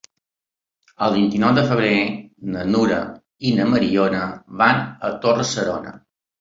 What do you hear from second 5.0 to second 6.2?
a Torre-serona.